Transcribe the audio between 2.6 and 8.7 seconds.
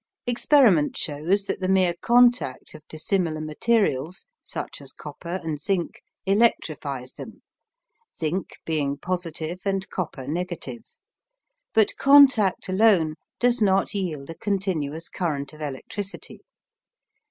of dissimilar materials, such as copper and zinc, electrifies them zinc